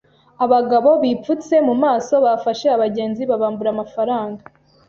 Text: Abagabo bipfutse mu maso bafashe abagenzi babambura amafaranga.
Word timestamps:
Abagabo 0.45 0.89
bipfutse 1.03 1.55
mu 1.67 1.75
maso 1.83 2.15
bafashe 2.25 2.67
abagenzi 2.75 3.21
babambura 3.29 3.69
amafaranga. 3.75 4.43